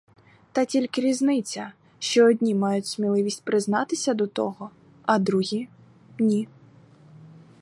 Та 0.51 0.65
тільки 0.65 1.01
різниця, 1.01 1.73
що 1.99 2.29
одні 2.29 2.55
мають 2.55 2.87
сміливість 2.87 3.43
признатися 3.45 4.13
до 4.13 4.27
того, 4.27 4.69
а 5.05 5.19
другі— 5.19 5.67
ні. 6.19 6.47